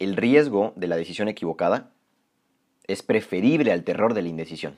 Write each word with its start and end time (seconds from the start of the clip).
el 0.00 0.16
riesgo 0.16 0.72
de 0.76 0.88
la 0.88 0.96
decisión 0.96 1.28
equivocada 1.28 1.92
es 2.86 3.02
preferible 3.02 3.70
al 3.70 3.84
terror 3.84 4.14
de 4.14 4.22
la 4.22 4.28
indecisión. 4.30 4.74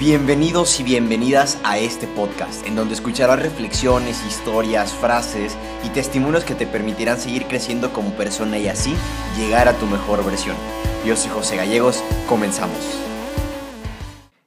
Bienvenidos 0.00 0.80
y 0.80 0.82
bienvenidas 0.82 1.60
a 1.62 1.78
este 1.78 2.06
podcast, 2.06 2.66
en 2.66 2.74
donde 2.74 2.94
escucharás 2.94 3.42
reflexiones, 3.42 4.24
historias, 4.26 4.94
frases 4.94 5.58
y 5.84 5.90
testimonios 5.90 6.44
que 6.44 6.54
te 6.54 6.66
permitirán 6.66 7.18
seguir 7.18 7.44
creciendo 7.44 7.92
como 7.92 8.12
persona 8.12 8.58
y 8.58 8.68
así 8.68 8.94
llegar 9.36 9.68
a 9.68 9.74
tu 9.74 9.84
mejor 9.86 10.24
versión. 10.24 10.56
Yo 11.04 11.14
soy 11.14 11.30
José 11.30 11.56
Gallegos, 11.56 12.02
comenzamos. 12.28 12.78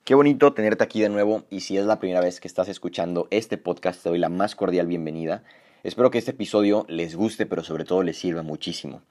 Qué 0.03 0.15
bonito 0.15 0.53
tenerte 0.53 0.83
aquí 0.83 1.01
de 1.01 1.09
nuevo 1.09 1.43
y 1.51 1.59
si 1.59 1.77
es 1.77 1.85
la 1.85 1.99
primera 1.99 2.21
vez 2.21 2.39
que 2.39 2.47
estás 2.47 2.67
escuchando 2.67 3.27
este 3.29 3.57
podcast 3.57 4.01
te 4.01 4.09
doy 4.09 4.17
la 4.17 4.29
más 4.29 4.55
cordial 4.55 4.87
bienvenida. 4.87 5.43
Espero 5.83 6.11
que 6.11 6.19
este 6.19 6.31
episodio 6.31 6.85
les 6.87 7.15
guste 7.15 7.45
pero 7.45 7.63
sobre 7.63 7.85
todo 7.85 8.03
les 8.03 8.17
sirva 8.17 8.43
muchísimo. 8.43 9.01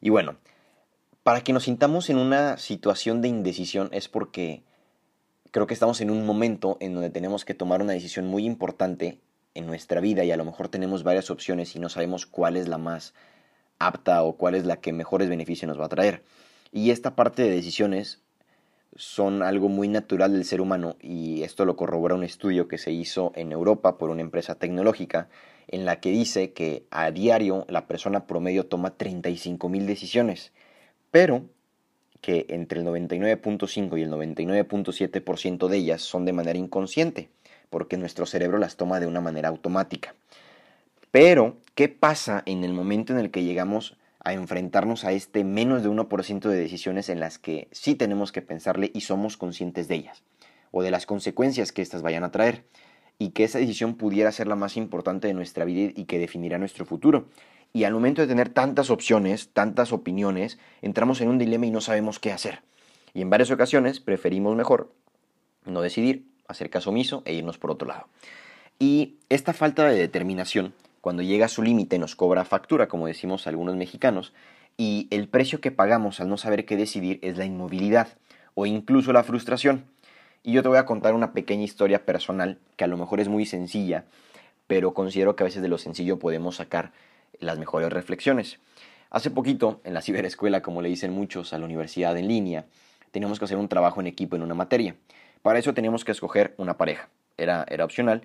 Y 0.00 0.10
bueno, 0.10 0.36
para 1.22 1.42
que 1.42 1.52
nos 1.52 1.64
sintamos 1.64 2.08
en 2.08 2.18
una 2.18 2.56
situación 2.56 3.20
de 3.20 3.28
indecisión 3.28 3.88
es 3.92 4.08
porque 4.08 4.62
creo 5.50 5.66
que 5.66 5.74
estamos 5.74 6.00
en 6.00 6.10
un 6.10 6.24
momento 6.24 6.76
en 6.80 6.94
donde 6.94 7.10
tenemos 7.10 7.44
que 7.44 7.54
tomar 7.54 7.82
una 7.82 7.92
decisión 7.92 8.26
muy 8.26 8.46
importante 8.46 9.18
en 9.54 9.66
nuestra 9.66 10.00
vida 10.00 10.24
y 10.24 10.30
a 10.30 10.36
lo 10.36 10.44
mejor 10.44 10.68
tenemos 10.68 11.02
varias 11.02 11.30
opciones 11.30 11.74
y 11.74 11.80
no 11.80 11.88
sabemos 11.88 12.26
cuál 12.26 12.56
es 12.56 12.68
la 12.68 12.78
más 12.78 13.12
apta 13.80 14.22
o 14.22 14.36
cuál 14.36 14.54
es 14.54 14.64
la 14.64 14.76
que 14.76 14.92
mejores 14.92 15.28
beneficios 15.28 15.68
nos 15.68 15.80
va 15.80 15.86
a 15.86 15.90
traer. 15.90 16.22
Y 16.70 16.90
esta 16.90 17.16
parte 17.16 17.42
de 17.42 17.50
decisiones 17.50 18.22
son 18.94 19.42
algo 19.42 19.68
muy 19.68 19.88
natural 19.88 20.32
del 20.32 20.44
ser 20.44 20.60
humano 20.60 20.96
y 21.00 21.42
esto 21.42 21.64
lo 21.64 21.76
corrobora 21.76 22.14
un 22.14 22.24
estudio 22.24 22.68
que 22.68 22.78
se 22.78 22.92
hizo 22.92 23.32
en 23.34 23.52
Europa 23.52 23.98
por 23.98 24.10
una 24.10 24.20
empresa 24.20 24.56
tecnológica 24.56 25.28
en 25.70 25.84
la 25.84 26.00
que 26.00 26.10
dice 26.10 26.52
que 26.52 26.84
a 26.90 27.10
diario 27.12 27.64
la 27.68 27.86
persona 27.86 28.26
promedio 28.26 28.66
toma 28.66 28.96
35 28.96 29.68
mil 29.68 29.86
decisiones, 29.86 30.52
pero 31.10 31.44
que 32.20 32.46
entre 32.48 32.80
el 32.80 32.86
99.5 32.86 33.98
y 33.98 34.02
el 34.02 34.10
99.7% 34.10 35.68
de 35.68 35.76
ellas 35.76 36.02
son 36.02 36.24
de 36.24 36.32
manera 36.32 36.58
inconsciente, 36.58 37.30
porque 37.70 37.96
nuestro 37.96 38.26
cerebro 38.26 38.58
las 38.58 38.76
toma 38.76 39.00
de 39.00 39.06
una 39.06 39.20
manera 39.20 39.48
automática. 39.48 40.14
Pero, 41.12 41.56
¿qué 41.74 41.88
pasa 41.88 42.42
en 42.46 42.64
el 42.64 42.72
momento 42.72 43.12
en 43.12 43.20
el 43.20 43.30
que 43.30 43.44
llegamos 43.44 43.96
a 44.22 44.32
enfrentarnos 44.32 45.04
a 45.04 45.12
este 45.12 45.44
menos 45.44 45.82
de 45.82 45.88
1% 45.88 46.40
de 46.48 46.56
decisiones 46.56 47.08
en 47.08 47.20
las 47.20 47.38
que 47.38 47.68
sí 47.70 47.94
tenemos 47.94 48.32
que 48.32 48.42
pensarle 48.42 48.90
y 48.92 49.02
somos 49.02 49.36
conscientes 49.36 49.88
de 49.88 49.94
ellas, 49.94 50.22
o 50.72 50.82
de 50.82 50.90
las 50.90 51.06
consecuencias 51.06 51.72
que 51.72 51.80
éstas 51.80 52.02
vayan 52.02 52.24
a 52.24 52.32
traer, 52.32 52.64
y 53.20 53.30
que 53.30 53.44
esa 53.44 53.60
decisión 53.60 53.94
pudiera 53.94 54.32
ser 54.32 54.48
la 54.48 54.56
más 54.56 54.76
importante 54.76 55.28
de 55.28 55.34
nuestra 55.34 55.64
vida 55.64 55.92
y 55.94 56.06
que 56.06 56.18
definirá 56.18 56.58
nuestro 56.58 56.84
futuro? 56.84 57.26
y 57.72 57.84
al 57.84 57.92
momento 57.92 58.22
de 58.22 58.28
tener 58.28 58.48
tantas 58.48 58.90
opciones, 58.90 59.50
tantas 59.52 59.92
opiniones, 59.92 60.58
entramos 60.82 61.20
en 61.20 61.28
un 61.28 61.38
dilema 61.38 61.66
y 61.66 61.70
no 61.70 61.80
sabemos 61.80 62.18
qué 62.18 62.32
hacer. 62.32 62.62
Y 63.14 63.22
en 63.22 63.30
varias 63.30 63.50
ocasiones 63.50 64.00
preferimos 64.00 64.56
mejor 64.56 64.92
no 65.64 65.82
decidir, 65.82 66.24
hacer 66.48 66.70
caso 66.70 66.90
omiso 66.90 67.22
e 67.26 67.34
irnos 67.34 67.58
por 67.58 67.70
otro 67.70 67.86
lado. 67.86 68.06
Y 68.78 69.16
esta 69.28 69.52
falta 69.52 69.88
de 69.88 69.98
determinación, 69.98 70.72
cuando 71.00 71.22
llega 71.22 71.46
a 71.46 71.50
su 71.50 71.62
límite, 71.62 71.98
nos 71.98 72.16
cobra 72.16 72.44
factura, 72.44 72.88
como 72.88 73.06
decimos 73.06 73.46
algunos 73.46 73.76
mexicanos, 73.76 74.32
y 74.76 75.06
el 75.10 75.28
precio 75.28 75.60
que 75.60 75.70
pagamos 75.70 76.20
al 76.20 76.28
no 76.28 76.38
saber 76.38 76.64
qué 76.64 76.76
decidir 76.76 77.18
es 77.22 77.36
la 77.36 77.44
inmovilidad 77.44 78.08
o 78.54 78.66
incluso 78.66 79.12
la 79.12 79.22
frustración. 79.22 79.84
Y 80.42 80.52
yo 80.52 80.62
te 80.62 80.68
voy 80.68 80.78
a 80.78 80.86
contar 80.86 81.14
una 81.14 81.32
pequeña 81.32 81.64
historia 81.64 82.06
personal 82.06 82.58
que 82.76 82.84
a 82.84 82.86
lo 82.86 82.96
mejor 82.96 83.20
es 83.20 83.28
muy 83.28 83.44
sencilla, 83.44 84.04
pero 84.66 84.94
considero 84.94 85.36
que 85.36 85.42
a 85.42 85.46
veces 85.46 85.60
de 85.60 85.68
lo 85.68 85.76
sencillo 85.76 86.18
podemos 86.18 86.56
sacar 86.56 86.92
las 87.40 87.58
mejores 87.58 87.92
reflexiones. 87.92 88.58
Hace 89.10 89.30
poquito, 89.30 89.80
en 89.84 89.92
la 89.92 90.00
ciberescuela, 90.00 90.62
como 90.62 90.80
le 90.80 90.88
dicen 90.88 91.12
muchos, 91.12 91.52
a 91.52 91.58
la 91.58 91.66
universidad 91.66 92.16
en 92.16 92.28
línea, 92.28 92.64
teníamos 93.10 93.38
que 93.38 93.44
hacer 93.44 93.58
un 93.58 93.68
trabajo 93.68 94.00
en 94.00 94.06
equipo 94.06 94.36
en 94.36 94.42
una 94.42 94.54
materia. 94.54 94.94
Para 95.42 95.58
eso 95.58 95.74
teníamos 95.74 96.04
que 96.04 96.12
escoger 96.12 96.54
una 96.56 96.78
pareja. 96.78 97.08
Era, 97.36 97.66
era 97.68 97.84
opcional. 97.84 98.22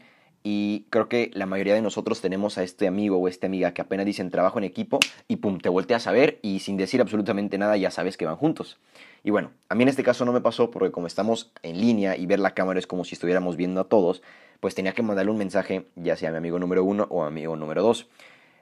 Y 0.47 0.85
creo 0.91 1.09
que 1.09 1.31
la 1.33 1.47
mayoría 1.47 1.73
de 1.73 1.81
nosotros 1.81 2.21
tenemos 2.21 2.59
a 2.59 2.63
este 2.63 2.85
amigo 2.85 3.17
o 3.17 3.27
esta 3.27 3.47
amiga 3.47 3.73
que 3.73 3.81
apenas 3.81 4.05
dicen 4.05 4.29
trabajo 4.29 4.59
en 4.59 4.63
equipo 4.63 4.99
y 5.27 5.37
pum, 5.37 5.57
te 5.57 5.69
volteas 5.69 6.05
a 6.05 6.11
ver 6.11 6.37
y 6.43 6.59
sin 6.59 6.77
decir 6.77 7.01
absolutamente 7.01 7.57
nada 7.57 7.77
ya 7.77 7.89
sabes 7.89 8.15
que 8.15 8.27
van 8.27 8.35
juntos. 8.35 8.77
Y 9.23 9.31
bueno, 9.31 9.49
a 9.69 9.73
mí 9.73 9.81
en 9.81 9.89
este 9.89 10.03
caso 10.03 10.23
no 10.23 10.31
me 10.31 10.41
pasó 10.41 10.69
porque 10.69 10.91
como 10.91 11.07
estamos 11.07 11.51
en 11.63 11.81
línea 11.81 12.15
y 12.15 12.27
ver 12.27 12.37
la 12.37 12.53
cámara 12.53 12.77
es 12.77 12.85
como 12.85 13.05
si 13.05 13.15
estuviéramos 13.15 13.57
viendo 13.57 13.81
a 13.81 13.85
todos, 13.85 14.21
pues 14.59 14.75
tenía 14.75 14.93
que 14.93 15.01
mandarle 15.01 15.31
un 15.31 15.39
mensaje 15.39 15.87
ya 15.95 16.15
sea 16.15 16.29
a 16.29 16.31
mi 16.33 16.37
amigo 16.37 16.59
número 16.59 16.83
uno 16.83 17.07
o 17.09 17.23
amigo 17.23 17.55
número 17.55 17.81
dos. 17.81 18.07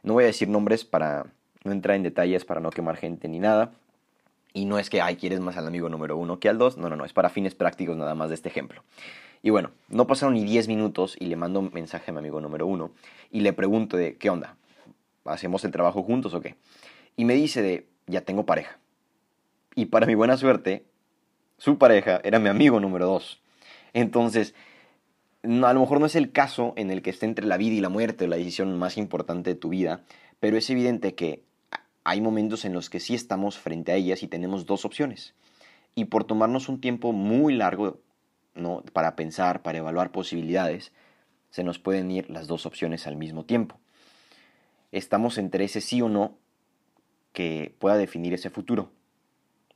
No 0.04 0.14
voy 0.14 0.24
a 0.24 0.28
decir 0.28 0.48
nombres 0.48 0.86
para 0.86 1.26
no 1.66 1.74
entrar 1.74 1.98
en 1.98 2.04
detalles, 2.04 2.46
para 2.46 2.62
no 2.62 2.70
quemar 2.70 2.96
gente 2.96 3.28
ni 3.28 3.40
nada. 3.40 3.74
Y 4.54 4.64
no 4.64 4.80
es 4.80 4.90
que, 4.90 5.02
ay, 5.02 5.18
quieres 5.18 5.42
más 5.42 5.58
al 5.58 5.68
amigo 5.68 5.90
número 5.90 6.16
uno 6.16 6.40
que 6.40 6.48
al 6.48 6.58
dos. 6.58 6.78
No, 6.78 6.88
no, 6.88 6.96
no, 6.96 7.04
es 7.04 7.12
para 7.12 7.28
fines 7.28 7.56
prácticos 7.56 7.98
nada 7.98 8.16
más 8.16 8.30
de 8.30 8.36
este 8.36 8.48
ejemplo. 8.48 8.84
Y 9.46 9.50
bueno, 9.50 9.72
no 9.90 10.08
pasaron 10.08 10.36
ni 10.36 10.46
10 10.46 10.70
minutos 10.70 11.18
y 11.20 11.26
le 11.26 11.36
mando 11.36 11.60
un 11.60 11.70
mensaje 11.74 12.10
a 12.10 12.14
mi 12.14 12.20
amigo 12.20 12.40
número 12.40 12.66
uno 12.66 12.92
y 13.30 13.42
le 13.42 13.52
pregunto 13.52 13.98
de, 13.98 14.16
¿qué 14.16 14.30
onda? 14.30 14.56
¿Hacemos 15.26 15.66
el 15.66 15.72
trabajo 15.72 16.02
juntos 16.02 16.34
o 16.34 16.40
qué? 16.40 16.56
Y 17.18 17.26
me 17.26 17.34
dice 17.34 17.62
de, 17.62 17.86
ya 18.08 18.22
tengo 18.22 18.46
pareja. 18.46 18.80
Y 19.76 19.88
para 19.88 20.06
mi 20.06 20.16
buena 20.16 20.38
suerte, 20.38 20.86
su 21.58 21.78
pareja 21.78 22.22
era 22.24 22.40
mi 22.40 22.48
amigo 22.48 22.80
número 22.80 23.06
dos. 23.06 23.42
Entonces, 23.92 24.56
a 25.44 25.74
lo 25.74 25.80
mejor 25.82 26.00
no 26.00 26.06
es 26.06 26.16
el 26.16 26.32
caso 26.32 26.74
en 26.78 26.90
el 26.90 27.02
que 27.02 27.10
esté 27.10 27.26
entre 27.26 27.46
la 27.46 27.58
vida 27.58 27.76
y 27.76 27.82
la 27.82 27.90
muerte, 27.90 28.28
la 28.28 28.38
decisión 28.38 28.80
más 28.80 28.98
importante 28.98 29.50
de 29.50 29.60
tu 29.60 29.70
vida, 29.70 30.04
pero 30.40 30.56
es 30.58 30.70
evidente 30.70 31.16
que 31.16 31.44
hay 32.06 32.22
momentos 32.22 32.64
en 32.64 32.72
los 32.72 32.90
que 32.90 33.02
sí 33.02 33.14
estamos 33.14 33.58
frente 33.58 33.92
a 33.92 33.96
ellas 33.96 34.24
y 34.24 34.28
tenemos 34.28 34.66
dos 34.66 34.86
opciones. 34.86 35.34
Y 35.96 36.06
por 36.06 36.24
tomarnos 36.24 36.70
un 36.70 36.80
tiempo 36.80 37.12
muy 37.12 37.54
largo 37.56 38.00
¿no? 38.56 38.84
para 38.94 39.16
pensar, 39.16 39.62
para 39.62 39.80
evaluar 39.80 40.12
posibilidades, 40.12 40.92
se 41.50 41.64
nos 41.64 41.80
pueden 41.80 42.10
ir 42.12 42.30
las 42.30 42.48
dos 42.48 42.66
opciones 42.66 43.08
al 43.08 43.16
mismo 43.16 43.46
tiempo. 43.46 43.80
Estamos 44.92 45.38
entre 45.38 45.66
ese 45.66 45.82
sí 45.82 46.02
o 46.02 46.10
no 46.10 46.38
que 47.32 47.76
pueda 47.80 47.98
definir 47.98 48.34
ese 48.34 48.50
futuro. 48.50 48.92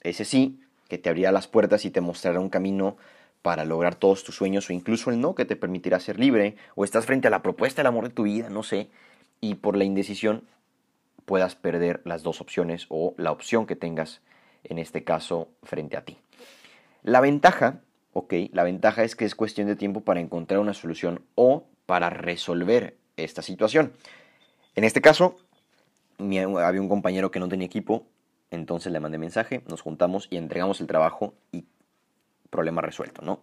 Ese 0.02 0.26
sí 0.26 0.62
que 0.88 0.98
te 0.98 1.10
abrirá 1.10 1.32
las 1.32 1.48
puertas 1.48 1.86
y 1.86 1.92
te 1.92 2.02
mostrará 2.02 2.40
un 2.40 2.50
camino 2.50 2.98
para 3.42 3.66
lograr 3.66 3.96
todos 3.96 4.24
tus 4.24 4.36
sueños 4.36 4.70
o 4.70 4.74
incluso 4.74 5.10
el 5.10 5.20
no 5.20 5.36
que 5.36 5.46
te 5.46 5.56
permitirá 5.56 6.00
ser 6.00 6.20
libre 6.20 6.56
o 6.76 6.84
estás 6.84 7.06
frente 7.06 7.28
a 7.28 7.32
la 7.32 7.42
propuesta 7.42 7.82
del 7.82 7.88
amor 7.88 8.06
de 8.06 8.14
tu 8.14 8.24
vida, 8.24 8.50
no 8.50 8.64
sé, 8.64 8.90
y 9.42 9.56
por 9.56 9.78
la 9.78 9.84
indecisión 9.84 10.44
puedas 11.26 11.56
perder 11.56 12.02
las 12.06 12.24
dos 12.24 12.42
opciones 12.42 12.86
o 12.90 13.14
la 13.18 13.32
opción 13.32 13.66
que 13.66 13.76
tengas 13.76 14.22
en 14.64 14.80
este 14.80 15.04
caso 15.04 15.50
frente 15.64 15.98
a 15.98 16.06
ti. 16.06 16.18
La 17.04 17.22
ventaja, 17.22 17.82
ok, 18.18 18.34
la 18.52 18.64
ventaja 18.64 19.04
es 19.04 19.16
que 19.16 19.26
es 19.26 19.36
cuestión 19.36 19.68
de 19.68 19.76
tiempo 19.76 20.02
para 20.02 20.20
encontrar 20.20 20.60
una 20.60 20.74
solución 20.74 21.22
o 21.36 21.66
para 21.86 22.10
resolver 22.10 22.98
esta 23.16 23.44
situación. 23.44 23.94
En 24.76 24.84
este 24.84 25.02
caso, 25.02 25.38
había 26.18 26.82
un 26.82 26.90
compañero 26.90 27.30
que 27.30 27.40
no 27.40 27.48
tenía 27.48 27.68
equipo, 27.68 28.08
entonces 28.50 28.92
le 28.92 29.00
mandé 29.00 29.20
mensaje, 29.20 29.62
nos 29.68 29.82
juntamos 29.82 30.28
y 30.32 30.38
entregamos 30.38 30.82
el 30.82 30.88
trabajo 30.88 31.36
y 31.52 31.66
problema 32.50 32.82
resuelto, 32.82 33.22
¿no? 33.22 33.42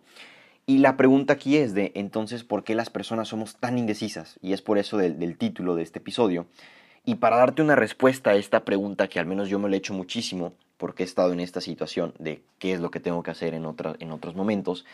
Y 0.66 0.78
la 0.78 0.96
pregunta 0.96 1.34
aquí 1.34 1.56
es 1.56 1.72
de, 1.74 1.92
entonces, 1.94 2.42
¿por 2.42 2.64
qué 2.64 2.74
las 2.74 2.90
personas 2.90 3.28
somos 3.28 3.56
tan 3.56 3.78
indecisas? 3.78 4.40
Y 4.42 4.54
es 4.54 4.62
por 4.62 4.78
eso 4.78 4.96
del, 4.96 5.36
título 5.36 5.76
de 5.76 5.84
este 5.84 6.00
episodio. 6.00 6.46
Y 7.04 7.16
para 7.16 7.36
darte 7.36 7.62
una 7.62 7.76
respuesta 7.76 8.30
a 8.30 8.34
esta 8.34 8.64
pregunta, 8.64 9.06
que 9.06 9.20
al 9.20 9.26
menos 9.26 9.48
yo 9.48 9.60
me 9.60 9.68
lo 9.68 9.74
he 9.76 9.78
hecho 9.78 9.94
muchísimo, 9.94 10.54
porque 10.84 11.02
he 11.02 11.06
estado 11.06 11.32
en 11.32 11.40
esta 11.40 11.62
situación 11.62 12.12
de 12.18 12.42
qué 12.58 12.74
es 12.74 12.80
lo 12.80 12.90
que 12.90 13.00
tengo 13.00 13.22
que 13.22 13.30
hacer 13.30 13.54
en, 13.54 13.64
en 13.64 14.12
otros 14.12 14.34
momentos, 14.34 14.84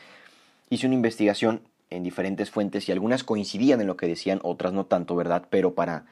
hice 0.68 0.86
una 0.86 0.94
investigación 0.94 1.62
en 1.90 2.04
diferentes 2.04 2.48
fuentes 2.48 2.88
y 2.88 2.92
algunas 2.92 3.24
coincidían 3.24 3.80
en 3.80 3.88
lo 3.88 3.96
que 3.96 4.06
decían, 4.06 4.38
otras 4.44 4.72
no 4.72 4.86
tanto, 4.86 5.16
¿verdad? 5.16 5.48
Pero 5.50 5.74
para, 5.74 6.06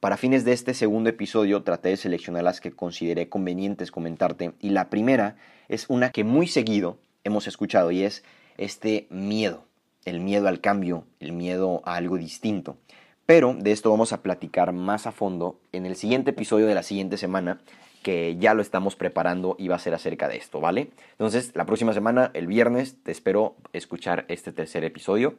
para 0.00 0.16
fines 0.16 0.46
de 0.46 0.54
este 0.54 0.72
segundo 0.72 1.10
episodio 1.10 1.62
traté 1.62 1.90
de 1.90 1.98
seleccionar 1.98 2.42
las 2.42 2.62
que 2.62 2.72
consideré 2.72 3.28
convenientes 3.28 3.90
comentarte. 3.90 4.52
Y 4.60 4.70
la 4.70 4.88
primera 4.88 5.36
es 5.68 5.84
una 5.90 6.08
que 6.08 6.24
muy 6.24 6.46
seguido 6.46 6.96
hemos 7.22 7.46
escuchado 7.46 7.90
y 7.90 8.04
es 8.04 8.24
este 8.56 9.08
miedo, 9.10 9.66
el 10.06 10.20
miedo 10.20 10.48
al 10.48 10.62
cambio, 10.62 11.04
el 11.20 11.32
miedo 11.32 11.82
a 11.84 11.96
algo 11.96 12.16
distinto. 12.16 12.78
Pero 13.26 13.54
de 13.58 13.72
esto 13.72 13.90
vamos 13.90 14.14
a 14.14 14.22
platicar 14.22 14.72
más 14.72 15.06
a 15.06 15.12
fondo 15.12 15.60
en 15.72 15.84
el 15.84 15.96
siguiente 15.96 16.30
episodio 16.30 16.66
de 16.66 16.74
la 16.74 16.82
siguiente 16.82 17.18
semana, 17.18 17.60
que 18.02 18.36
ya 18.38 18.54
lo 18.54 18.62
estamos 18.62 18.96
preparando 18.96 19.56
y 19.58 19.68
va 19.68 19.76
a 19.76 19.80
ser 19.80 19.94
acerca 19.94 20.28
de 20.28 20.36
esto, 20.36 20.60
¿vale? 20.60 20.90
Entonces, 21.12 21.52
la 21.54 21.66
próxima 21.66 21.92
semana, 21.92 22.30
el 22.34 22.46
viernes, 22.46 22.96
te 23.02 23.12
espero 23.12 23.56
escuchar 23.72 24.24
este 24.28 24.52
tercer 24.52 24.84
episodio. 24.84 25.36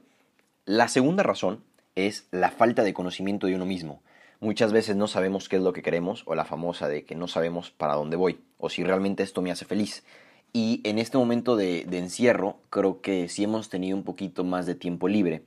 La 0.66 0.88
segunda 0.88 1.24
razón 1.24 1.64
es 1.96 2.28
la 2.32 2.50
falta 2.50 2.84
de 2.84 2.94
conocimiento 2.94 3.48
de 3.48 3.56
uno 3.56 3.66
mismo. 3.66 4.02
Muchas 4.40 4.74
veces 4.74 4.96
no 4.96 5.08
sabemos 5.08 5.48
qué 5.48 5.58
es 5.58 5.62
lo 5.62 5.74
que 5.74 5.82
queremos 5.82 6.24
o 6.26 6.36
la 6.36 6.46
famosa 6.46 6.88
de 6.88 7.06
que 7.06 7.16
no 7.16 7.28
sabemos 7.28 7.72
para 7.72 7.94
dónde 7.94 8.18
voy 8.18 8.40
o 8.58 8.70
si 8.70 8.84
realmente 8.84 9.24
esto 9.24 9.42
me 9.42 9.52
hace 9.52 9.66
feliz. 9.66 10.04
Y 10.52 10.82
en 10.84 11.00
este 11.00 11.18
momento 11.18 11.56
de, 11.56 11.82
encierro, 11.92 12.58
creo 12.70 13.02
que 13.02 13.28
sí 13.28 13.44
hemos 13.44 13.70
tenido 13.70 13.98
un 13.98 14.04
poquito 14.04 14.44
más 14.44 14.66
de 14.66 14.76
tiempo 14.76 15.08
libre 15.08 15.44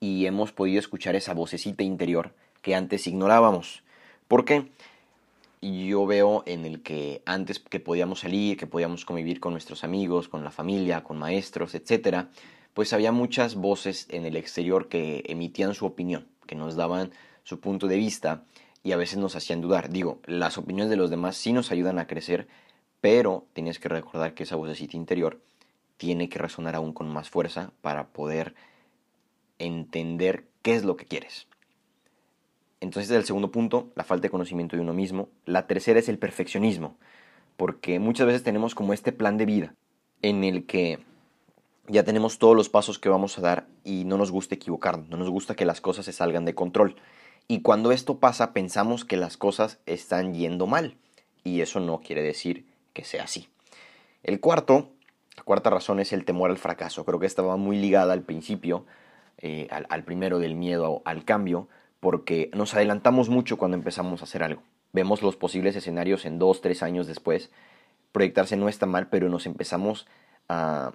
y 0.00 0.26
hemos 0.26 0.52
podido 0.52 0.78
escuchar 0.78 1.16
esa 1.16 1.32
vocecita 1.32 1.82
interior 1.82 2.34
que 2.60 2.74
antes 2.74 3.06
ignorábamos. 3.06 3.82
¿Por 4.28 4.44
qué? 4.44 4.68
Yo 5.60 6.06
veo 6.06 6.42
en 6.46 6.64
el 6.64 6.82
que 6.82 7.22
antes 7.26 7.58
que 7.58 7.80
podíamos 7.80 8.20
salir, 8.20 8.56
que 8.56 8.66
podíamos 8.66 9.04
convivir 9.04 9.40
con 9.40 9.52
nuestros 9.52 9.84
amigos, 9.84 10.28
con 10.28 10.42
la 10.42 10.50
familia, 10.50 11.04
con 11.04 11.18
maestros, 11.18 11.74
etc., 11.74 12.26
pues 12.72 12.92
había 12.92 13.12
muchas 13.12 13.56
voces 13.56 14.06
en 14.10 14.24
el 14.24 14.36
exterior 14.36 14.88
que 14.88 15.22
emitían 15.26 15.74
su 15.74 15.86
opinión, 15.86 16.28
que 16.46 16.54
nos 16.54 16.76
daban 16.76 17.10
su 17.42 17.60
punto 17.60 17.88
de 17.88 17.96
vista 17.96 18.44
y 18.82 18.92
a 18.92 18.96
veces 18.96 19.18
nos 19.18 19.36
hacían 19.36 19.60
dudar. 19.60 19.90
Digo, 19.90 20.20
las 20.24 20.56
opiniones 20.56 20.88
de 20.88 20.96
los 20.96 21.10
demás 21.10 21.36
sí 21.36 21.52
nos 21.52 21.70
ayudan 21.72 21.98
a 21.98 22.06
crecer, 22.06 22.48
pero 23.00 23.46
tienes 23.52 23.78
que 23.78 23.88
recordar 23.88 24.34
que 24.34 24.44
esa 24.44 24.56
vocecita 24.56 24.96
interior 24.96 25.40
tiene 25.96 26.28
que 26.28 26.38
resonar 26.38 26.76
aún 26.76 26.94
con 26.94 27.08
más 27.08 27.28
fuerza 27.28 27.72
para 27.82 28.08
poder 28.08 28.54
entender 29.58 30.46
qué 30.62 30.74
es 30.74 30.84
lo 30.84 30.96
que 30.96 31.04
quieres. 31.04 31.46
Entonces, 32.80 33.10
el 33.10 33.24
segundo 33.24 33.50
punto, 33.50 33.90
la 33.94 34.04
falta 34.04 34.22
de 34.22 34.30
conocimiento 34.30 34.76
de 34.76 34.82
uno 34.82 34.94
mismo. 34.94 35.28
La 35.44 35.66
tercera 35.66 35.98
es 35.98 36.08
el 36.08 36.18
perfeccionismo, 36.18 36.96
porque 37.56 37.98
muchas 37.98 38.26
veces 38.26 38.42
tenemos 38.42 38.74
como 38.74 38.92
este 38.92 39.12
plan 39.12 39.36
de 39.36 39.46
vida 39.46 39.74
en 40.22 40.44
el 40.44 40.66
que 40.66 40.98
ya 41.88 42.04
tenemos 42.04 42.38
todos 42.38 42.56
los 42.56 42.68
pasos 42.68 42.98
que 42.98 43.08
vamos 43.08 43.38
a 43.38 43.42
dar 43.42 43.66
y 43.84 44.04
no 44.04 44.16
nos 44.16 44.30
gusta 44.30 44.54
equivocarnos, 44.54 45.08
no 45.08 45.16
nos 45.16 45.30
gusta 45.30 45.54
que 45.54 45.64
las 45.64 45.80
cosas 45.80 46.04
se 46.04 46.12
salgan 46.12 46.44
de 46.44 46.54
control. 46.54 46.96
Y 47.48 47.62
cuando 47.62 47.90
esto 47.90 48.18
pasa, 48.18 48.52
pensamos 48.52 49.04
que 49.04 49.16
las 49.16 49.36
cosas 49.36 49.80
están 49.86 50.34
yendo 50.34 50.66
mal, 50.66 50.96
y 51.42 51.60
eso 51.62 51.80
no 51.80 52.00
quiere 52.00 52.22
decir 52.22 52.66
que 52.92 53.04
sea 53.04 53.24
así. 53.24 53.48
El 54.22 54.40
cuarto, 54.40 54.90
la 55.36 55.42
cuarta 55.42 55.70
razón 55.70 56.00
es 56.00 56.12
el 56.12 56.24
temor 56.24 56.50
al 56.50 56.58
fracaso. 56.58 57.04
Creo 57.04 57.18
que 57.18 57.26
estaba 57.26 57.56
muy 57.56 57.78
ligada 57.78 58.12
al 58.12 58.22
principio, 58.22 58.86
eh, 59.38 59.66
al, 59.70 59.86
al 59.88 60.04
primero 60.04 60.38
del 60.38 60.54
miedo 60.54 61.02
al 61.04 61.24
cambio, 61.24 61.68
porque 62.00 62.50
nos 62.54 62.74
adelantamos 62.74 63.28
mucho 63.28 63.58
cuando 63.58 63.76
empezamos 63.76 64.20
a 64.20 64.24
hacer 64.24 64.42
algo. 64.42 64.62
Vemos 64.92 65.22
los 65.22 65.36
posibles 65.36 65.76
escenarios 65.76 66.24
en 66.24 66.38
dos, 66.38 66.60
tres 66.62 66.82
años 66.82 67.06
después. 67.06 67.50
Proyectarse 68.12 68.56
no 68.56 68.68
está 68.68 68.86
mal, 68.86 69.08
pero 69.08 69.28
nos 69.28 69.46
empezamos 69.46 70.08
a, 70.48 70.92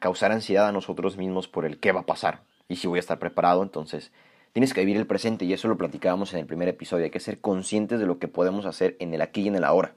causar 0.00 0.32
ansiedad 0.32 0.68
a 0.68 0.72
nosotros 0.72 1.16
mismos 1.18 1.48
por 1.48 1.66
el 1.66 1.78
qué 1.78 1.92
va 1.92 2.00
a 2.00 2.06
pasar 2.06 2.42
y 2.68 2.76
si 2.76 2.88
voy 2.88 2.98
a 2.98 3.00
estar 3.00 3.18
preparado. 3.18 3.62
Entonces, 3.62 4.10
tienes 4.52 4.72
que 4.72 4.80
vivir 4.80 4.96
el 4.96 5.06
presente 5.06 5.44
y 5.44 5.52
eso 5.52 5.68
lo 5.68 5.76
platicábamos 5.76 6.32
en 6.32 6.40
el 6.40 6.46
primer 6.46 6.68
episodio. 6.68 7.04
Hay 7.04 7.10
que 7.10 7.20
ser 7.20 7.40
conscientes 7.40 8.00
de 8.00 8.06
lo 8.06 8.18
que 8.18 8.26
podemos 8.26 8.64
hacer 8.64 8.96
en 8.98 9.14
el 9.14 9.20
aquí 9.20 9.42
y 9.42 9.48
en 9.48 9.56
el 9.56 9.64
ahora. 9.64 9.94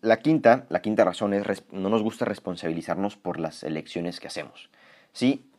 La 0.00 0.18
quinta, 0.18 0.66
la 0.68 0.82
quinta 0.82 1.04
razón 1.04 1.32
es 1.32 1.62
no 1.70 1.88
nos 1.90 2.02
gusta 2.02 2.24
responsabilizarnos 2.24 3.16
por 3.16 3.38
las 3.38 3.62
elecciones 3.62 4.18
que 4.18 4.26
hacemos. 4.26 4.68
Sí, 5.12 5.49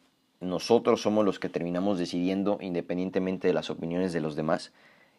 nosotros 0.41 1.01
somos 1.01 1.23
los 1.23 1.39
que 1.39 1.49
terminamos 1.49 1.99
decidiendo 1.99 2.57
independientemente 2.61 3.47
de 3.47 3.53
las 3.53 3.69
opiniones 3.69 4.11
de 4.11 4.21
los 4.21 4.35
demás 4.35 4.73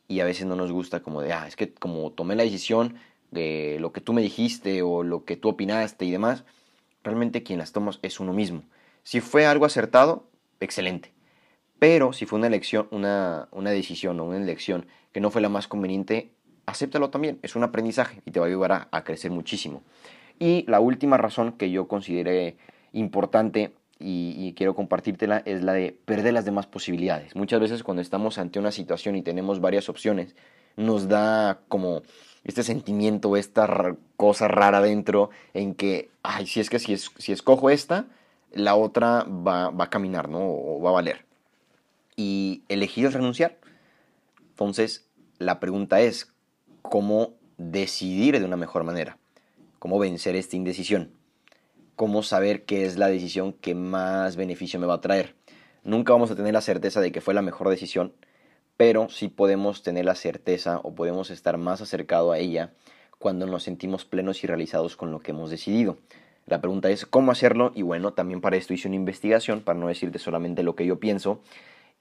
y 0.09 0.21
a 0.21 0.25
veces 0.25 0.47
no 0.47 0.57
nos 0.57 0.73
gusta 0.73 1.01
como 1.01 1.23
de, 1.23 1.33
ah, 1.33 1.47
es 1.47 1.57
que 1.57 1.73
como 1.73 2.11
tomé 2.11 2.35
la 2.35 2.43
decisión 2.43 2.97
de 3.31 3.79
lo 3.81 3.93
que 3.93 4.01
tú 4.01 4.13
me 4.13 4.21
dijiste 4.21 4.83
o 4.83 5.03
lo 5.05 5.25
que 5.25 5.37
tú 5.37 5.49
opinaste 5.49 6.05
y 6.05 6.11
demás, 6.11 6.45
realmente 7.03 7.43
quien 7.43 7.59
las 7.59 7.73
toma 7.73 7.93
es 8.03 8.21
uno 8.21 8.33
mismo. 8.33 8.63
Si 9.05 9.21
fue 9.21 9.47
algo 9.47 9.65
acertado, 9.65 10.27
excelente. 10.61 11.13
Pero 11.79 12.13
si 12.13 12.27
fue 12.27 12.39
una 12.39 12.49
elección, 12.49 12.89
una, 12.91 13.49
una 13.53 13.71
decisión 13.71 14.21
o 14.21 14.25
una 14.25 14.37
elección 14.37 14.87
que 15.13 15.21
no 15.21 15.31
fue 15.31 15.41
la 15.41 15.49
más 15.49 15.67
conveniente, 15.67 16.31
acéptalo 16.67 17.11
también. 17.11 17.39
Es 17.43 17.57
un 17.57 17.65
aprendizaje 17.65 18.23
y 18.27 18.33
te 18.33 18.41
va 18.41 18.47
a 18.47 18.49
ayudar 18.49 18.73
a, 18.73 18.89
a 18.91 19.05
crecer 19.05 19.31
muchísimo. 19.31 19.83
Y 20.39 20.65
la 20.69 20.81
última 20.81 21.17
razón 21.17 21.53
que 21.53 21.71
yo 21.71 21.89
consideré 21.89 22.57
importante 22.93 23.73
y, 24.03 24.55
quiero 24.57 24.75
compartírtela 24.75 25.43
es 25.45 25.63
la 25.63 25.73
de 25.73 25.97
perder 26.05 26.35
las 26.35 26.45
demás 26.45 26.67
posibilidades. 26.67 27.35
Muchas 27.37 27.61
veces 27.61 27.83
cuando 27.83 28.03
estamos 28.03 28.39
ante 28.39 28.59
una 28.59 28.73
situación 28.73 29.17
y 29.17 29.23
tenemos 29.23 29.61
varias 29.61 29.89
opciones, 29.89 30.35
nos 30.77 31.09
da 31.09 31.61
como 31.69 32.03
este 32.45 32.63
sentimiento, 32.63 33.37
esta 33.37 33.97
cosa 34.17 34.49
rara 34.49 34.81
dentro 34.81 35.31
en 35.55 35.75
que, 35.75 36.11
ay, 36.23 36.47
si 36.47 36.61
es 36.61 36.71
que 36.71 36.79
si, 36.79 36.97
si 36.97 37.33
escojo 37.33 37.71
esta, 37.71 38.07
la 38.53 38.75
otra 38.75 39.25
va, 39.25 39.71
va, 39.71 39.85
a 39.85 39.91
caminar, 39.91 40.29
¿no? 40.29 40.41
O 40.41 40.81
va 40.81 40.91
a 40.91 40.95
valer. 40.95 41.25
Y 42.17 42.63
elegir 42.69 43.07
es 43.07 43.15
renunciar. 43.15 43.59
Entonces, 44.51 45.09
la 45.39 45.61
pregunta 45.61 46.01
es, 46.01 46.33
¿cómo 46.83 47.35
decidir 47.57 48.39
de 48.39 48.45
una 48.45 48.57
mejor 48.57 48.85
manera? 48.85 49.19
¿Cómo 49.79 49.99
vencer 49.99 50.37
esta 50.37 50.57
indecisión? 50.57 51.13
Cómo 52.03 52.25
saber 52.25 52.65
qué 52.65 52.85
es 52.85 52.97
la 52.97 53.07
decisión 53.07 53.53
que 53.53 53.77
más 53.77 54.35
beneficio 54.35 54.81
me 54.81 54.89
va 54.89 54.95
a 54.95 55.01
traer. 55.01 55.37
Nunca 55.85 56.13
vamos 56.13 56.33
a 56.33 56.35
tener 56.35 56.53
la 56.53 56.61
certeza 56.61 57.01
de 57.01 57.13
que 57.13 57.21
fue 57.21 57.33
la 57.33 57.43
mejor 57.43 57.69
decisión, 57.69 58.13
pero 58.77 59.09
sí 59.09 59.29
podemos 59.29 59.85
tener 59.85 60.05
la 60.05 60.17
certeza 60.17 60.81
o 60.83 60.97
podemos 60.97 61.31
estar 61.31 61.59
más 61.59 61.81
acercado 61.81 62.33
a 62.33 62.39
ella 62.39 62.73
cuando 63.21 63.47
nos 63.47 63.63
sentimos 63.63 64.05
plenos 64.05 64.43
y 64.43 64.49
realizados 64.49 64.97
con 64.97 65.13
lo 65.13 65.21
que 65.21 65.31
hemos 65.31 65.49
decidido. 65.49 65.97
La 66.47 66.61
pregunta 66.61 66.91
es 66.91 67.07
cómo 67.07 67.31
hacerlo 67.31 67.71
y 67.73 67.83
bueno, 67.83 68.15
también 68.15 68.41
para 68.41 68.57
esto 68.57 68.75
hice 68.75 68.89
una 68.89 68.97
investigación, 68.97 69.61
para 69.61 69.79
no 69.79 69.87
decirte 69.87 70.19
solamente 70.19 70.65
lo 70.65 70.75
que 70.75 70.85
yo 70.85 70.99
pienso, 70.99 71.41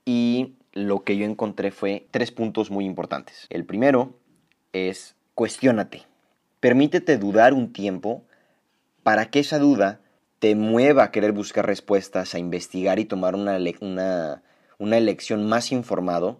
y 0.04 0.56
lo 0.74 1.04
que 1.04 1.16
yo 1.16 1.26
encontré 1.26 1.70
fue 1.70 2.08
tres 2.10 2.32
puntos 2.32 2.72
muy 2.72 2.86
importantes. 2.86 3.46
El 3.52 3.66
primero 3.66 4.16
es 4.74 5.14
cuestiónate. 5.36 6.08
Permítete 6.60 7.20
dudar 7.20 7.54
un 7.54 7.72
tiempo 7.72 8.24
para 9.04 9.30
que 9.30 9.40
esa 9.40 9.60
duda 9.60 10.02
te 10.40 10.56
mueva 10.56 11.04
a 11.04 11.12
querer 11.12 11.34
buscar 11.34 11.68
respuestas, 11.68 12.34
a 12.34 12.40
investigar 12.40 13.00
y 13.00 13.06
tomar 13.06 13.36
una, 13.36 13.60
una, 14.80 14.98
elección 14.98 15.48
más 15.48 15.72
informado 15.72 16.40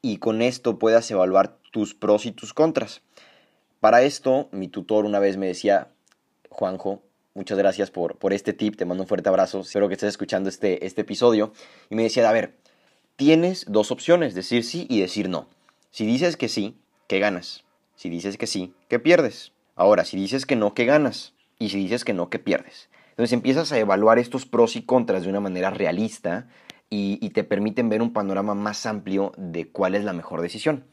y 0.00 0.16
con 0.16 0.40
esto 0.40 0.78
puedas 0.78 1.10
evaluar 1.10 1.58
tus 1.70 1.94
pros 1.94 2.24
y 2.24 2.32
tus 2.32 2.54
contras. 2.54 3.02
Para 3.80 4.02
esto, 4.02 4.48
mi 4.50 4.68
tutor 4.68 5.04
una 5.04 5.18
vez 5.18 5.36
me 5.36 5.46
decía, 5.46 5.88
Juanjo, 6.48 7.02
muchas 7.34 7.58
gracias 7.58 7.90
por, 7.90 8.16
por 8.16 8.32
este 8.32 8.54
tip, 8.54 8.76
te 8.76 8.86
mando 8.86 9.02
un 9.02 9.08
fuerte 9.08 9.28
abrazo, 9.28 9.60
espero 9.60 9.88
que 9.88 9.94
estés 9.94 10.08
escuchando 10.08 10.48
este, 10.48 10.86
este 10.86 11.02
episodio, 11.02 11.52
y 11.90 11.96
me 11.96 12.04
decía, 12.04 12.26
a 12.26 12.32
ver, 12.32 12.54
tienes 13.16 13.66
dos 13.68 13.90
opciones, 13.90 14.34
decir 14.34 14.64
sí 14.64 14.86
y 14.88 15.00
decir 15.00 15.28
no. 15.28 15.48
Si 15.90 16.06
dices 16.06 16.38
que 16.38 16.48
sí, 16.48 16.78
¿qué 17.08 17.18
ganas? 17.18 17.62
Si 17.94 18.08
dices 18.08 18.38
que 18.38 18.46
sí, 18.46 18.72
¿qué 18.88 18.98
pierdes? 18.98 19.52
Ahora, 19.76 20.06
si 20.06 20.16
dices 20.16 20.46
que 20.46 20.56
no, 20.56 20.72
¿qué 20.72 20.86
ganas? 20.86 21.33
Y 21.64 21.70
si 21.70 21.78
dices 21.78 22.04
que 22.04 22.12
no, 22.12 22.28
que 22.28 22.38
pierdes. 22.38 22.90
Entonces 23.10 23.32
empiezas 23.32 23.72
a 23.72 23.78
evaluar 23.78 24.18
estos 24.18 24.44
pros 24.44 24.76
y 24.76 24.82
contras 24.82 25.22
de 25.22 25.30
una 25.30 25.40
manera 25.40 25.70
realista 25.70 26.46
y, 26.90 27.30
te 27.30 27.42
permiten 27.42 27.88
ver 27.88 28.02
un 28.02 28.12
panorama 28.12 28.54
más 28.54 28.86
amplio 28.86 29.32
de 29.36 29.66
cuál 29.66 29.96
es 29.96 30.04
la 30.04 30.12
mejor 30.12 30.42
decisión. 30.42 30.84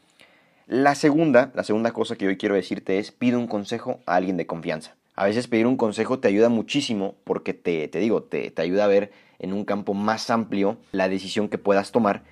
La 0.66 0.96
segunda, 0.96 1.52
la 1.54 1.62
segunda 1.62 1.92
cosa 1.92 2.16
que 2.16 2.26
hoy 2.26 2.36
quiero 2.36 2.56
decirte 2.56 2.98
es 2.98 3.12
pide 3.12 3.36
un 3.36 3.46
consejo 3.46 4.00
a 4.06 4.16
alguien 4.16 4.36
de 4.36 4.46
confianza. 4.46 4.96
A 5.14 5.26
veces 5.26 5.46
pedir 5.46 5.66
un 5.66 5.76
consejo 5.76 6.18
te 6.18 6.26
ayuda 6.26 6.48
muchísimo 6.48 7.14
porque 7.22 7.54
te, 7.54 7.86
te 7.86 7.98
digo, 7.98 8.22
te, 8.22 8.50
te 8.50 8.62
ayuda 8.62 8.84
a 8.84 8.88
ver 8.88 9.12
en 9.38 9.52
un 9.52 9.64
campo 9.64 9.94
más 9.94 10.30
amplio 10.30 10.78
la 10.90 11.08
decisión 11.08 11.48
que 11.48 11.58
puedas 11.58 11.92
tomar. 11.92 12.22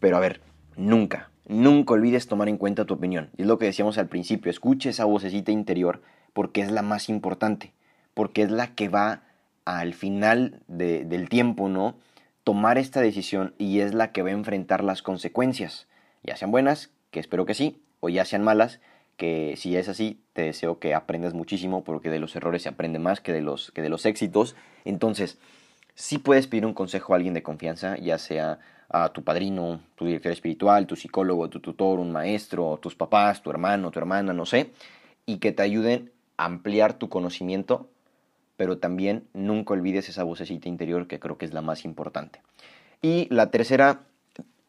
Pero 0.00 0.16
a 0.16 0.20
ver, 0.20 0.42
nunca, 0.76 1.30
nunca 1.46 1.94
olvides 1.94 2.26
tomar 2.26 2.48
en 2.48 2.58
cuenta 2.58 2.84
tu 2.84 2.94
opinión. 2.94 3.30
Es 3.38 3.46
lo 3.46 3.56
que 3.56 3.66
decíamos 3.66 3.96
al 3.96 4.08
principio, 4.08 4.50
escuche 4.50 4.90
esa 4.90 5.04
vocecita 5.04 5.52
interior 5.52 6.02
porque 6.32 6.60
es 6.60 6.72
la 6.72 6.82
más 6.82 7.08
importante 7.08 7.72
porque 8.14 8.42
es 8.42 8.50
la 8.50 8.74
que 8.74 8.88
va 8.88 9.22
al 9.64 9.94
final 9.94 10.60
del 10.68 11.28
tiempo, 11.28 11.68
¿no? 11.68 11.96
Tomar 12.44 12.78
esta 12.78 13.00
decisión 13.00 13.54
y 13.58 13.80
es 13.80 13.94
la 13.94 14.12
que 14.12 14.22
va 14.22 14.28
a 14.28 14.32
enfrentar 14.32 14.84
las 14.84 15.02
consecuencias, 15.02 15.88
ya 16.22 16.36
sean 16.36 16.50
buenas, 16.50 16.90
que 17.10 17.20
espero 17.20 17.46
que 17.46 17.54
sí, 17.54 17.82
o 18.00 18.08
ya 18.08 18.24
sean 18.24 18.44
malas, 18.44 18.80
que 19.16 19.54
si 19.56 19.76
es 19.76 19.88
así, 19.88 20.20
te 20.32 20.42
deseo 20.42 20.78
que 20.78 20.94
aprendas 20.94 21.34
muchísimo, 21.34 21.84
porque 21.84 22.10
de 22.10 22.18
los 22.18 22.34
errores 22.36 22.62
se 22.62 22.68
aprende 22.68 22.98
más 22.98 23.20
que 23.20 23.32
de 23.32 23.40
los, 23.40 23.70
que 23.70 23.82
de 23.82 23.88
los 23.88 24.04
éxitos. 24.06 24.56
Entonces, 24.84 25.38
sí 25.94 26.18
puedes 26.18 26.46
pedir 26.46 26.66
un 26.66 26.74
consejo 26.74 27.12
a 27.12 27.16
alguien 27.16 27.34
de 27.34 27.42
confianza, 27.42 27.96
ya 27.96 28.18
sea 28.18 28.58
a 28.90 29.10
tu 29.10 29.24
padrino, 29.24 29.80
tu 29.94 30.06
director 30.06 30.32
espiritual, 30.32 30.86
tu 30.86 30.96
psicólogo, 30.96 31.48
tu 31.48 31.60
tutor, 31.60 31.98
un 31.98 32.12
maestro, 32.12 32.78
tus 32.82 32.94
papás, 32.94 33.42
tu 33.42 33.50
hermano, 33.50 33.90
tu 33.90 33.98
hermana, 33.98 34.32
no 34.32 34.44
sé, 34.44 34.72
y 35.26 35.38
que 35.38 35.52
te 35.52 35.62
ayuden 35.62 36.12
a 36.36 36.44
ampliar 36.44 36.94
tu 36.94 37.08
conocimiento 37.08 37.88
pero 38.56 38.78
también 38.78 39.28
nunca 39.32 39.74
olvides 39.74 40.08
esa 40.08 40.24
vocecita 40.24 40.68
interior 40.68 41.06
que 41.06 41.18
creo 41.18 41.38
que 41.38 41.44
es 41.44 41.52
la 41.52 41.62
más 41.62 41.84
importante. 41.84 42.40
Y 43.02 43.26
la 43.30 43.50
tercera, 43.50 44.02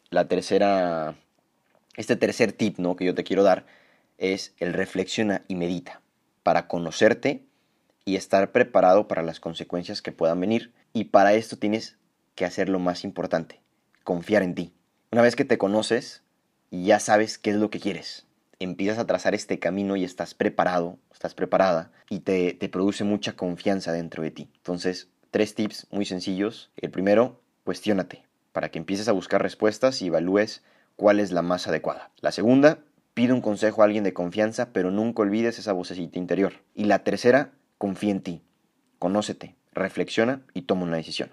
la 0.10 0.28
tercera, 0.28 1.16
este 1.96 2.16
tercer 2.16 2.52
tip 2.52 2.80
¿no? 2.80 2.96
que 2.96 3.06
yo 3.06 3.16
te 3.16 3.24
quiero 3.24 3.44
dar 3.44 3.66
es 4.18 4.54
el 4.60 4.74
reflexiona 4.74 5.44
y 5.48 5.56
medita 5.56 6.02
para 6.44 6.68
conocerte 6.68 7.44
y 8.06 8.16
estar 8.16 8.52
preparado 8.52 9.08
para 9.08 9.24
las 9.24 9.40
consecuencias 9.40 10.02
que 10.02 10.12
puedan 10.12 10.40
venir. 10.40 10.74
Y 10.94 11.06
para 11.06 11.34
esto 11.34 11.58
tienes 11.58 11.98
que 12.36 12.46
hacer 12.46 12.70
lo 12.70 12.80
más 12.80 13.04
importante, 13.04 13.62
confiar 14.04 14.44
en 14.44 14.56
ti. 14.56 14.74
Una 15.12 15.22
vez 15.22 15.36
que 15.36 15.46
te 15.46 15.58
conoces, 15.58 16.24
ya 16.72 17.00
sabes 17.00 17.38
qué 17.38 17.52
es 17.52 17.56
lo 17.56 17.70
que 17.70 17.80
quieres 17.80 18.25
empiezas 18.60 18.98
a 18.98 19.08
trazar 19.08 19.36
este 19.36 19.60
camino 19.60 19.96
y 19.96 20.04
estás 20.04 20.34
preparado, 20.34 20.98
estás 21.12 21.34
preparada 21.34 21.92
y 22.10 22.20
te, 22.20 22.54
te 22.54 22.70
produce 22.70 23.04
mucha 23.04 23.34
confianza 23.34 23.92
dentro 23.92 24.24
de 24.24 24.32
ti. 24.32 24.50
Entonces, 24.58 25.10
tres 25.32 25.56
tips 25.56 25.88
muy 25.92 26.06
sencillos. 26.06 26.72
El 26.78 26.92
primero, 26.92 27.42
cuestiónate 27.64 28.24
para 28.52 28.70
que 28.70 28.80
empieces 28.80 29.10
a 29.10 29.12
buscar 29.12 29.42
respuestas 29.42 30.02
y 30.02 30.08
evalúes 30.08 30.64
cuál 30.96 31.20
es 31.20 31.32
la 31.32 31.42
más 31.42 31.68
adecuada. 31.68 32.12
La 32.22 32.32
segunda, 32.32 32.80
Pide 33.16 33.32
un 33.32 33.40
consejo 33.40 33.82
a 33.82 33.86
alguien 33.86 34.04
de 34.04 34.12
confianza, 34.12 34.74
pero 34.74 34.92
nunca 34.92 35.22
olvides 35.22 35.58
esa 35.58 35.72
vocecita 35.72 36.20
interior. 36.20 36.52
Y 36.76 36.84
la 36.84 37.06
tercera, 37.06 37.52
confía 37.78 38.12
en 38.12 38.20
ti. 38.20 38.42
Conócete, 39.00 39.56
reflexiona 39.72 40.42
y 40.54 40.64
toma 40.64 40.84
una 40.84 40.98
decisión. 40.98 41.30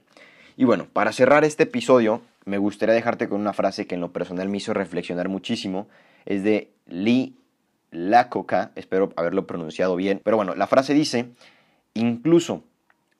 Y 0.56 0.62
bueno, 0.62 0.86
para 0.92 1.10
cerrar 1.10 1.44
este 1.44 1.64
episodio, 1.64 2.22
me 2.44 2.58
gustaría 2.58 2.94
dejarte 2.94 3.28
con 3.28 3.40
una 3.40 3.52
frase 3.52 3.88
que 3.88 3.96
en 3.96 4.00
lo 4.00 4.12
personal 4.12 4.48
me 4.48 4.58
hizo 4.58 4.72
reflexionar 4.72 5.28
muchísimo. 5.28 5.88
Es 6.24 6.42
de 6.42 6.72
Lee 6.86 7.36
Lacoca, 7.90 8.72
espero 8.74 9.12
haberlo 9.16 9.46
pronunciado 9.46 9.96
bien. 9.96 10.20
Pero 10.24 10.36
bueno, 10.36 10.54
la 10.54 10.66
frase 10.66 10.94
dice, 10.94 11.30
incluso 11.94 12.64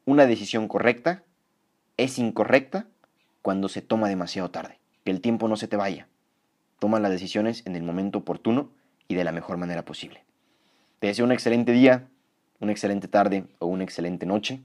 una 0.04 0.26
decisión 0.26 0.66
correcta 0.66 1.22
es 1.96 2.18
incorrecta 2.18 2.86
cuando 3.42 3.68
se 3.68 3.82
toma 3.82 4.08
demasiado 4.08 4.50
tarde. 4.50 4.78
Que 5.04 5.10
el 5.10 5.20
tiempo 5.20 5.48
no 5.48 5.56
se 5.56 5.68
te 5.68 5.76
vaya. 5.76 6.08
Toma 6.78 7.00
las 7.00 7.10
decisiones 7.10 7.64
en 7.66 7.76
el 7.76 7.82
momento 7.82 8.18
oportuno 8.18 8.70
y 9.08 9.14
de 9.14 9.24
la 9.24 9.32
mejor 9.32 9.56
manera 9.56 9.84
posible. 9.84 10.24
Te 10.98 11.08
deseo 11.08 11.24
un 11.24 11.32
excelente 11.32 11.72
día, 11.72 12.08
una 12.60 12.72
excelente 12.72 13.08
tarde 13.08 13.44
o 13.58 13.66
una 13.66 13.84
excelente 13.84 14.26
noche. 14.26 14.62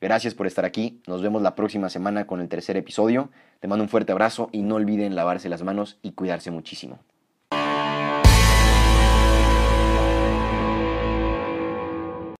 Gracias 0.00 0.34
por 0.34 0.46
estar 0.46 0.64
aquí. 0.64 1.00
Nos 1.06 1.22
vemos 1.22 1.42
la 1.42 1.54
próxima 1.54 1.88
semana 1.88 2.26
con 2.26 2.40
el 2.40 2.48
tercer 2.48 2.76
episodio. 2.76 3.30
Te 3.60 3.68
mando 3.68 3.82
un 3.82 3.88
fuerte 3.88 4.12
abrazo 4.12 4.48
y 4.52 4.62
no 4.62 4.76
olviden 4.76 5.16
lavarse 5.16 5.48
las 5.48 5.62
manos 5.62 5.98
y 6.02 6.12
cuidarse 6.12 6.50
muchísimo. 6.50 7.00